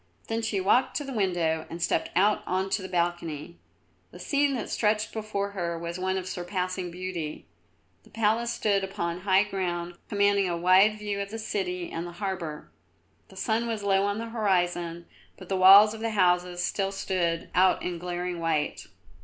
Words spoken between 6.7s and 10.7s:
beauty. The palace stood upon high ground commanding a